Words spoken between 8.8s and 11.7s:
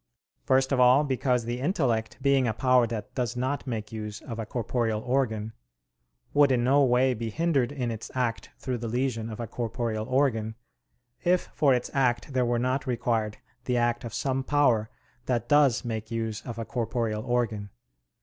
lesion of a corporeal organ, if